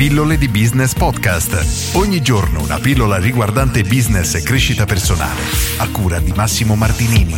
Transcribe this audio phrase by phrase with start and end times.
[0.00, 1.94] Pillole di Business Podcast.
[1.94, 5.42] Ogni giorno una pillola riguardante business e crescita personale.
[5.76, 7.34] A cura di Massimo Martinini.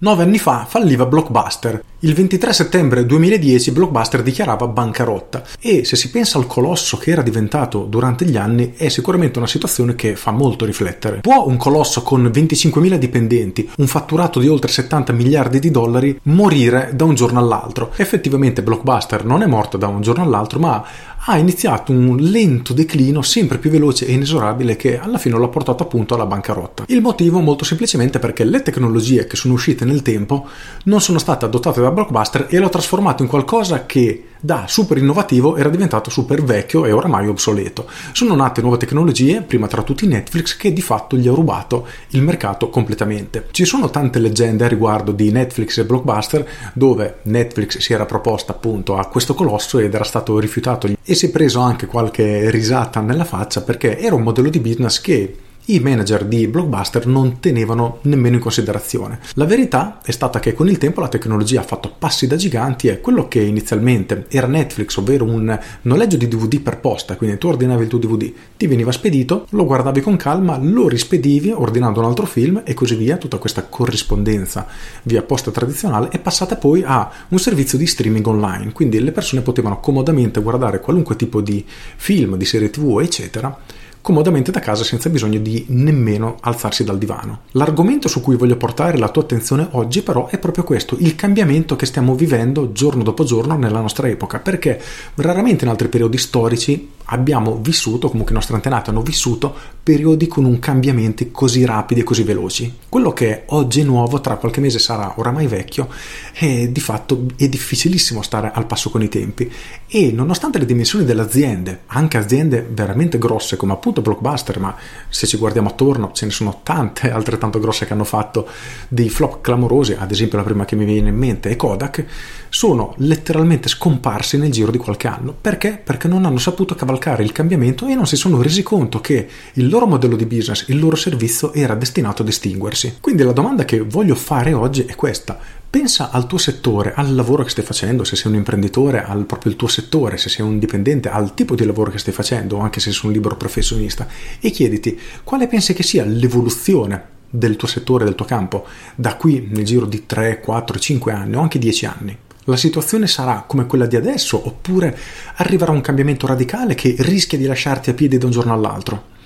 [0.00, 1.82] Nove anni fa falliva Blockbuster.
[2.02, 7.22] Il 23 settembre 2010 Blockbuster dichiarava bancarotta e se si pensa al colosso che era
[7.22, 11.18] diventato durante gli anni è sicuramente una situazione che fa molto riflettere.
[11.22, 16.92] Può un colosso con 25.000 dipendenti, un fatturato di oltre 70 miliardi di dollari, morire
[16.94, 17.90] da un giorno all'altro?
[17.96, 20.84] Effettivamente Blockbuster non è morto da un giorno all'altro ma
[21.30, 25.82] ha iniziato un lento declino sempre più veloce e inesorabile che alla fine l'ha portato
[25.82, 26.84] appunto alla bancarotta.
[26.86, 30.46] Il motivo molto semplicemente perché le tecnologie che sono uscite nel tempo
[30.84, 35.56] non sono state adottate da Blockbuster e l'ha trasformato in qualcosa che da super innovativo
[35.56, 37.86] era diventato super vecchio e oramai obsoleto.
[38.12, 42.22] Sono nate nuove tecnologie, prima tra tutti Netflix, che di fatto gli ha rubato il
[42.22, 43.46] mercato completamente.
[43.50, 48.52] Ci sono tante leggende a riguardo di Netflix e Blockbuster, dove Netflix si era proposta
[48.52, 53.00] appunto a questo colosso ed era stato rifiutato e si è preso anche qualche risata
[53.00, 55.36] nella faccia perché era un modello di business che
[55.70, 59.18] i manager di Blockbuster non tenevano nemmeno in considerazione.
[59.34, 62.88] La verità è stata che con il tempo la tecnologia ha fatto passi da giganti
[62.88, 67.48] e quello che inizialmente era Netflix, ovvero un noleggio di DVD per posta, quindi tu
[67.48, 72.06] ordinavi il tuo DVD, ti veniva spedito, lo guardavi con calma, lo rispedivi ordinando un
[72.06, 74.66] altro film e così via, tutta questa corrispondenza
[75.02, 79.42] via posta tradizionale è passata poi a un servizio di streaming online, quindi le persone
[79.42, 81.62] potevano comodamente guardare qualunque tipo di
[81.96, 83.67] film, di serie tv, eccetera
[84.00, 87.40] comodamente da casa senza bisogno di nemmeno alzarsi dal divano.
[87.52, 91.76] L'argomento su cui voglio portare la tua attenzione oggi però è proprio questo, il cambiamento
[91.76, 94.80] che stiamo vivendo giorno dopo giorno nella nostra epoca, perché
[95.16, 100.44] raramente in altri periodi storici abbiamo vissuto, comunque i nostri antenati hanno vissuto, periodi con
[100.44, 102.74] un cambiamenti così rapidi e così veloci.
[102.88, 105.88] Quello che oggi è nuovo, tra qualche mese sarà oramai vecchio,
[106.32, 109.50] è di fatto è difficilissimo stare al passo con i tempi
[109.86, 114.74] e nonostante le dimensioni delle aziende, anche aziende veramente grosse come appunto Blockbuster, ma
[115.08, 118.46] se ci guardiamo attorno ce ne sono tante altrettanto grosse che hanno fatto
[118.88, 122.04] dei flop clamorosi, ad esempio la prima che mi viene in mente è Kodak,
[122.48, 125.34] sono letteralmente scomparsi nel giro di qualche anno.
[125.38, 125.80] Perché?
[125.82, 129.68] Perché non hanno saputo cavalcare il cambiamento e non si sono resi conto che il
[129.68, 132.96] loro modello di business, il loro servizio era destinato a distinguersi.
[133.00, 135.38] Quindi la domanda che voglio fare oggi è questa.
[135.70, 139.54] Pensa al tuo settore, al lavoro che stai facendo, se sei un imprenditore, al proprio
[139.54, 142.90] tuo settore, se sei un dipendente, al tipo di lavoro che stai facendo, anche se
[142.90, 144.06] sei un libero professionista,
[144.40, 149.46] e chiediti quale pensi che sia l'evoluzione del tuo settore, del tuo campo, da qui
[149.52, 153.66] nel giro di 3, 4, 5 anni o anche 10 anni la situazione sarà come
[153.66, 154.96] quella di adesso oppure
[155.34, 159.16] arriverà un cambiamento radicale che rischia di lasciarti a piedi da un giorno all'altro?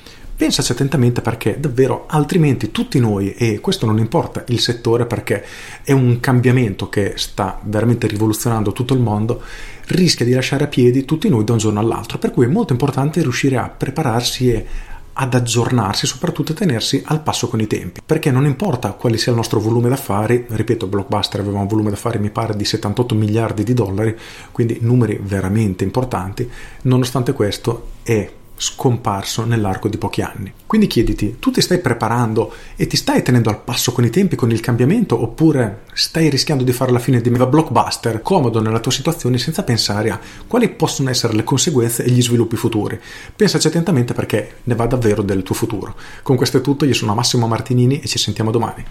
[0.43, 5.45] Pensaci attentamente perché davvero altrimenti tutti noi, e questo non importa il settore perché
[5.85, 9.41] è un cambiamento che sta veramente rivoluzionando tutto il mondo,
[9.87, 12.19] rischia di lasciare a piedi tutti noi da un giorno all'altro.
[12.19, 14.67] Per cui è molto importante riuscire a prepararsi e
[15.13, 19.31] ad aggiornarsi soprattutto a tenersi al passo con i tempi, perché non importa quale sia
[19.31, 23.63] il nostro volume d'affari, ripeto, Blockbuster aveva un volume d'affari mi pare di 78 miliardi
[23.63, 24.17] di dollari,
[24.51, 26.51] quindi numeri veramente importanti,
[26.83, 30.53] nonostante questo è scomparso nell'arco di pochi anni.
[30.67, 34.37] Quindi chiediti, tu ti stai preparando e ti stai tenendo al passo con i tempi,
[34.37, 38.79] con il cambiamento, oppure stai rischiando di fare la fine di Meva Blockbuster, comodo nella
[38.79, 43.01] tua situazione senza pensare a quali possono essere le conseguenze e gli sviluppi futuri?
[43.35, 45.97] Pensaci attentamente perché ne va davvero del tuo futuro.
[46.23, 48.85] Con questo è tutto, io sono Massimo Martinini e ci sentiamo domani.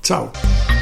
[0.00, 0.73] Ciao!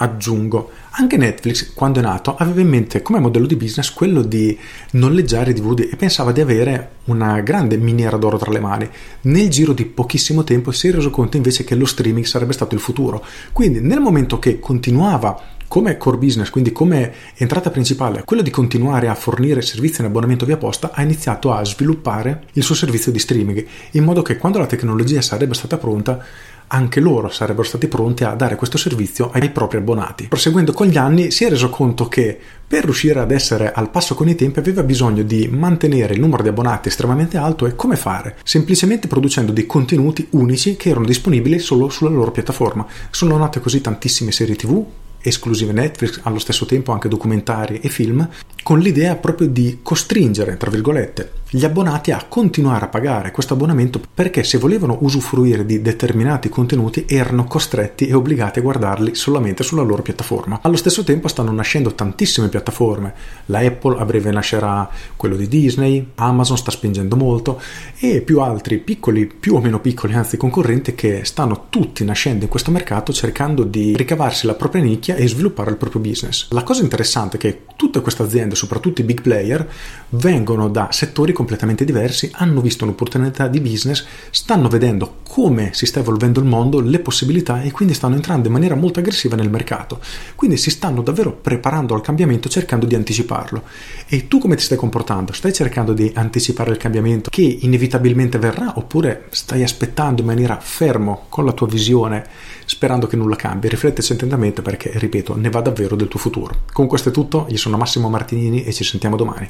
[0.00, 4.56] Aggiungo, anche Netflix quando è nato aveva in mente come modello di business quello di
[4.92, 8.88] noleggiare DVD e pensava di avere una grande miniera d'oro tra le mani.
[9.22, 12.74] Nel giro di pochissimo tempo si è reso conto invece che lo streaming sarebbe stato
[12.74, 13.24] il futuro.
[13.52, 19.08] Quindi nel momento che continuava come core business, quindi come entrata principale, quello di continuare
[19.08, 23.18] a fornire servizi in abbonamento via posta, ha iniziato a sviluppare il suo servizio di
[23.18, 26.24] streaming, in modo che quando la tecnologia sarebbe stata pronta
[26.68, 30.28] anche loro sarebbero stati pronti a dare questo servizio ai propri abbonati.
[30.28, 34.14] Proseguendo con gli anni si è reso conto che per riuscire ad essere al passo
[34.14, 37.96] con i tempi aveva bisogno di mantenere il numero di abbonati estremamente alto e come
[37.96, 38.36] fare?
[38.44, 42.86] Semplicemente producendo dei contenuti unici che erano disponibili solo sulla loro piattaforma.
[43.10, 44.84] Sono nate così tantissime serie tv,
[45.20, 48.28] esclusive Netflix, allo stesso tempo anche documentari e film,
[48.62, 54.00] con l'idea proprio di costringere, tra virgolette, gli abbonati a continuare a pagare questo abbonamento
[54.12, 59.80] perché se volevano usufruire di determinati contenuti erano costretti e obbligati a guardarli solamente sulla
[59.80, 60.58] loro piattaforma.
[60.62, 63.14] Allo stesso tempo stanno nascendo tantissime piattaforme,
[63.46, 67.60] la Apple a breve nascerà quello di Disney, Amazon sta spingendo molto
[67.98, 72.50] e più altri piccoli, più o meno piccoli, anzi concorrenti che stanno tutti nascendo in
[72.50, 76.48] questo mercato cercando di ricavarsi la propria nicchia e sviluppare il proprio business.
[76.50, 79.66] La cosa interessante è che tutte queste aziende soprattutto i big player,
[80.10, 86.00] vengono da settori completamente diversi, hanno visto un'opportunità di business, stanno vedendo come si sta
[86.00, 90.00] evolvendo il mondo, le possibilità e quindi stanno entrando in maniera molto aggressiva nel mercato.
[90.34, 93.62] Quindi si stanno davvero preparando al cambiamento cercando di anticiparlo.
[94.06, 95.32] E tu come ti stai comportando?
[95.32, 101.26] Stai cercando di anticipare il cambiamento che inevitabilmente verrà oppure stai aspettando in maniera fermo
[101.28, 103.68] con la tua visione sperando che nulla cambi?
[103.68, 106.62] Rifletteci attentamente perché, ripeto, ne va davvero del tuo futuro.
[106.72, 109.48] Con questo è tutto, io sono Massimo Martinini e ci sentiamo domani.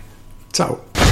[0.51, 1.08] Ciao!